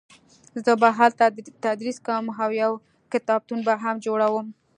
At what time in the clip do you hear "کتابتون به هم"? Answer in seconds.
3.13-3.95